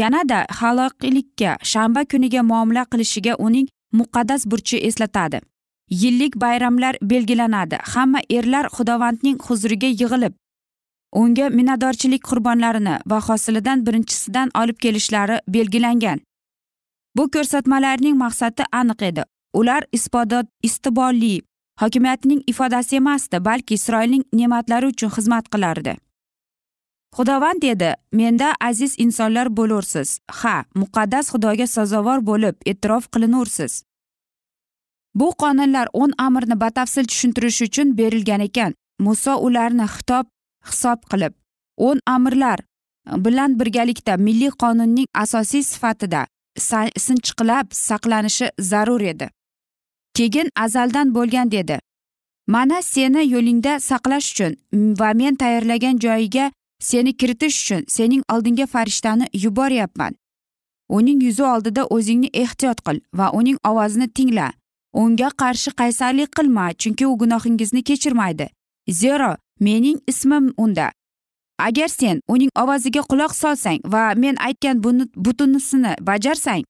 Yanada 0.00 0.38
haloqilikka 0.60 1.50
shanba 1.72 2.02
kuniga 2.10 2.42
muomala 2.42 2.82
qilishiga 2.92 3.34
uning 3.46 3.68
muqaddas 3.98 4.42
burchi 4.50 4.76
eslatadi. 4.88 5.40
Yillik 6.00 6.34
bayramlar 6.42 6.94
belgilanadi. 7.02 7.76
Hamma 7.92 8.20
erlar 8.30 8.66
xudovandning 8.76 9.38
huzuriga 9.46 9.88
yig'ilib 10.00 10.34
unga 11.12 11.48
minnatdorchilik 11.48 12.22
qurbonlarini 12.30 12.98
va 13.06 13.20
hosilidan 13.20 13.86
birinchisidan 13.86 14.50
olib 14.54 14.78
kelishlari 14.78 15.40
belgilangan. 15.48 16.20
Bu 17.16 17.30
ko'rsatmalarning 17.30 18.16
maqsadi 18.16 18.64
aniq 18.72 19.02
edi. 19.02 19.22
Ular 19.54 19.84
isbodot 19.92 20.46
istibolli 20.62 21.40
hokimiyatining 21.80 22.42
ifodasi 22.46 22.96
emasdi 22.96 23.44
balki 23.44 23.74
isroilning 23.74 24.24
ne'matlari 24.32 24.86
uchun 24.86 25.10
xizmat 25.16 25.48
qilardi. 25.54 25.96
Xudovand 27.16 27.62
dedi 27.62 27.94
menda 28.12 28.54
aziz 28.60 28.94
insonlar 28.98 29.56
bo'lursiz. 29.56 30.18
Ha 30.40 30.64
muqaddas 30.74 31.30
xudoga 31.32 31.66
sazovor 31.66 32.26
bo'lib 32.26 32.56
e'tirof 32.66 33.08
qilinursiz. 33.12 33.82
Bu 35.14 35.32
qonunlar 35.42 35.88
o'n 35.92 36.12
amrni 36.18 36.60
batafsil 36.60 37.04
tushuntirish 37.04 37.62
uchun 37.62 37.96
berilgan 37.98 38.40
ekan. 38.40 38.74
Muso 39.00 39.36
ularni 39.46 39.86
xitob 39.94 40.26
hisob 40.70 40.98
qilib 41.10 41.34
o'n 41.76 42.00
amirlar 42.06 42.60
bilan 43.26 43.58
birgalikda 43.60 44.16
milliy 44.16 44.50
qonunning 44.62 45.06
asosiy 45.14 45.62
sifatida 45.62 46.26
sinchiqlab 47.06 47.66
saqlanishi 47.72 48.50
zarur 48.60 49.00
edi. 49.00 49.30
Keyin 50.14 50.48
azaldan 50.56 51.14
bo'lgan 51.14 51.50
dedi. 51.50 51.78
Mana 52.46 52.82
seni 52.82 53.30
yo'lingda 53.32 53.80
saqlash 53.80 54.28
uchun 54.32 54.54
va 55.00 55.12
men 55.14 55.34
tayyorlagan 55.34 55.98
joyiga 55.98 56.50
seni 56.80 57.16
kiritish 57.16 57.58
uchun 57.62 57.84
sening 57.88 58.22
oldinga 58.32 58.66
farishtani 58.66 59.26
yuboryapman. 59.32 60.14
Uning 60.88 61.22
yuzi 61.22 61.44
oldida 61.44 61.84
o'zingni 61.86 62.30
ehtiyot 62.32 62.80
qil 62.86 63.00
va 63.14 63.30
uning 63.32 63.58
ovozini 63.64 64.08
tingla. 64.08 64.52
Unga 64.92 65.28
qarshi 65.40 65.70
qaysarlik 65.80 66.30
qilma 66.36 66.72
chunki 66.72 67.06
u 67.06 67.18
gunohingizni 67.18 67.82
kechirmaydi. 67.82 68.48
Zero 68.90 69.36
mening 69.60 69.98
ismim 70.06 70.54
unda. 70.56 70.92
Agar 71.58 71.88
sen 71.88 72.20
uning 72.28 72.50
ovoziga 72.54 73.02
quloq 73.02 73.34
solsang 73.34 73.80
va 73.84 74.14
men 74.16 74.36
aytgan 74.38 74.82
buni 74.82 75.04
butunisini 75.16 75.94
bajarsang 76.00 76.64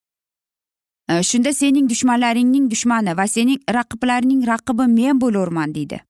e, 1.09 1.23
shunda 1.23 1.53
sening 1.53 1.89
dushmanlaringning 1.91 2.71
dushmani 2.71 3.17
va 3.17 3.27
sening 3.27 3.61
raqiblaringning 3.77 4.47
raqibi 4.47 4.87
men 4.99 5.21
bo'lurman 5.21 5.75
deydi. 5.75 6.01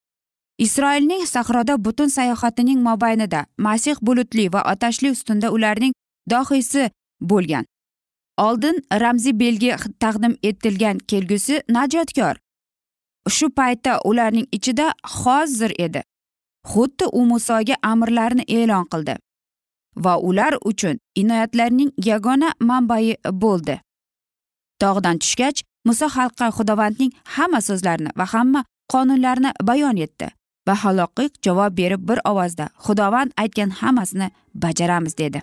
Isroilning 0.59 1.27
sahroda 1.27 1.85
butun 1.85 2.09
sayohatining 2.09 2.81
mobaynida 2.83 3.47
masih 3.59 3.97
bulutli 4.03 4.53
va 4.53 4.63
otashli 4.73 5.11
ustunda 5.11 5.51
ularning 5.51 5.93
dohiysi 6.31 6.91
bo'lgan. 7.21 7.65
Oldin 8.39 8.83
ramziy 9.03 9.39
belgi 9.39 9.75
taqdim 10.01 10.35
etilgan 10.43 10.99
kelgusi 10.99 11.63
najotkor. 11.69 12.37
Shu 13.29 13.51
paytda 13.51 14.01
ularning 14.05 14.47
ichida 14.53 14.93
hozir 15.05 15.73
edi. 15.79 16.03
Xuddi 16.71 17.07
u 17.19 17.25
musoga 17.33 17.77
amrlarni 17.93 18.45
e'lon 18.59 18.85
qildi 18.93 19.15
va 20.05 20.15
ular 20.29 20.55
uchun 20.71 20.97
inoyatlarning 21.23 21.91
yagona 22.11 22.53
manbai 22.71 23.17
bo'ldi. 23.43 23.77
Tog'dan 24.81 25.19
tushgach 25.23 25.63
muso 25.85 26.07
xalqqa 26.17 26.47
xudovandning 26.57 27.13
hamma 27.37 27.61
so'zlarini 27.69 28.11
va 28.19 28.27
hamma 28.35 28.65
qonunlarini 28.93 29.51
bayon 29.71 29.97
etdi 30.07 30.29
va 30.69 30.75
haloqiq 30.85 31.33
javob 31.47 31.79
berib 31.81 32.03
bir 32.09 32.19
ovozda 32.31 32.67
xudovand 32.87 33.31
aytgan 33.43 33.71
hammasini 33.81 34.29
bajaramiz 34.65 35.19
dedi. 35.23 35.43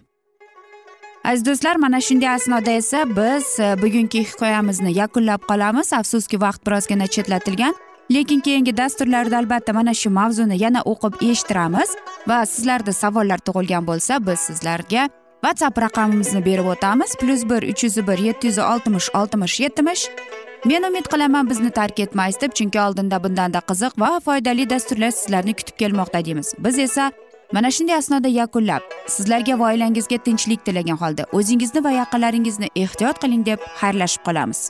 Aziz 1.26 1.46
do'stlar 1.46 1.76
mana 1.76 2.00
shunday 2.08 2.30
asnoda 2.30 2.72
esa 2.82 3.00
biz 3.18 3.48
eh, 3.60 3.76
bugungi 3.82 4.20
hikoyamizni 4.30 4.92
yakunlab 5.02 5.42
qolamiz. 5.50 5.94
Afsuski 5.94 6.38
vaqt 6.42 6.62
birozgina 6.68 7.08
chetlatilgan. 7.08 7.74
Lekin 8.12 8.39
keyingi 8.39 8.78
dasturlarda 8.78 9.38
albatta 9.38 9.74
mana 9.74 9.94
shu 9.94 10.10
mavzuni 10.10 10.58
yana 10.63 10.82
o'qib 10.91 11.13
eshittiramiz 11.30 11.89
va 12.28 12.46
sizlarda 12.46 12.94
savollar 12.94 13.39
tug'ilgan 13.48 13.88
bo'lsa 13.88 14.20
biz 14.28 14.39
sizlarga 14.39 15.10
whatsapp 15.44 15.78
raqamimizni 15.86 16.46
berib 16.46 16.68
o'tamiz. 16.74 17.15
Plyus 17.22 17.44
bir 17.50 17.62
uch 17.72 17.84
yuz 17.84 17.98
bir 18.08 18.18
yetti 18.28 18.48
yuz 18.48 18.58
oltmish 18.58 19.10
oltmish 19.13 19.60
yetmish. 19.60 20.10
Men 20.65 20.84
umid 20.84 21.06
qilaman 21.13 21.50
bizni 21.50 21.72
tark 21.72 22.00
etmaysiz 22.00 22.41
deb 22.41 22.52
chunki 22.58 22.80
oldinda 22.82 23.24
bundanda 23.24 23.60
qiziq 23.70 24.00
va 24.04 24.20
foydali 24.20 24.70
dasturlar 24.70 25.12
sizlarni 25.12 25.54
kutib 25.54 25.78
kelmoqda 25.82 26.26
deymiz. 26.26 26.54
Biz 26.60 26.80
esa 26.80 27.12
mana 27.54 27.72
shunday 27.72 27.96
asnoda 27.96 28.28
yakunlab 28.28 28.82
sizlarga 29.08 29.60
va 29.60 29.65
oilangizga 29.74 30.18
tinchlik 30.18 30.65
tilagan 30.65 30.98
holda 31.04 31.24
o'zingizni 31.32 31.84
va 31.84 31.91
yaqinlaringizni 32.02 32.68
ehtiyot 32.76 33.22
qiling 33.24 33.46
deb 33.46 33.60
xayrlashib 33.82 34.26
qolamiz. 34.28 34.70